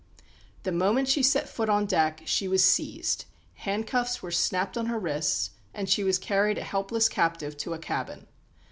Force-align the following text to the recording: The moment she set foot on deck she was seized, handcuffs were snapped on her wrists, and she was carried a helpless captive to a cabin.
The 0.63 0.71
moment 0.71 1.07
she 1.09 1.21
set 1.21 1.47
foot 1.47 1.69
on 1.69 1.85
deck 1.85 2.23
she 2.25 2.47
was 2.47 2.63
seized, 2.65 3.25
handcuffs 3.53 4.23
were 4.23 4.31
snapped 4.31 4.75
on 4.75 4.87
her 4.87 4.97
wrists, 4.97 5.51
and 5.75 5.87
she 5.87 6.03
was 6.03 6.17
carried 6.17 6.57
a 6.57 6.63
helpless 6.63 7.07
captive 7.07 7.55
to 7.57 7.75
a 7.75 7.77
cabin. 7.77 8.25